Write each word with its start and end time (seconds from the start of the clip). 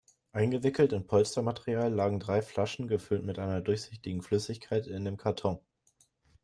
Eingewickelt 0.31 0.93
in 0.93 1.05
Polstermaterial 1.05 1.93
lagen 1.93 2.19
drei 2.19 2.41
Flaschen, 2.41 2.87
gefüllt 2.87 3.23
mit 3.23 3.37
einer 3.37 3.61
durchsichtigen 3.61 4.23
Flüssigkeit, 4.23 4.87
in 4.87 5.05
dem 5.05 5.17
Karton. 5.17 5.59